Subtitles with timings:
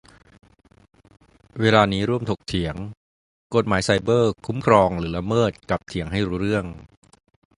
[1.61, 2.75] เวลานี้ร่วมถกเถียง:
[3.55, 5.51] กฎหมายไซเบอร์ คุ้มครอง หรือ ละเมิด?
[5.69, 6.65] กับเถียงให้รู้เรื่อง